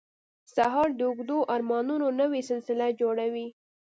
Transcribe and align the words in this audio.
سهار 0.55 0.89
د 0.95 1.01
اوږدو 1.07 1.37
ارمانونو 1.55 2.07
نوې 2.19 2.41
سلسله 2.49 2.87
جوړوي. 3.01 3.47